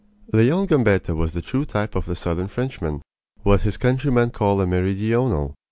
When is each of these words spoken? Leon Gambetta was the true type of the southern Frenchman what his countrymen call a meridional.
Leon 0.33 0.65
Gambetta 0.65 1.13
was 1.15 1.33
the 1.33 1.43
true 1.43 1.63
type 1.63 1.95
of 1.95 2.07
the 2.07 2.15
southern 2.15 2.47
Frenchman 2.47 3.03
what 3.43 3.61
his 3.61 3.77
countrymen 3.77 4.31
call 4.31 4.59
a 4.59 4.65
meridional. 4.65 5.53